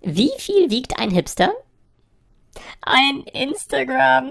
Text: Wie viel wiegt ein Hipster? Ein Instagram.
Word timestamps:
Wie 0.00 0.32
viel 0.38 0.70
wiegt 0.70 0.98
ein 0.98 1.10
Hipster? 1.10 1.52
Ein 2.82 3.22
Instagram. 3.32 4.30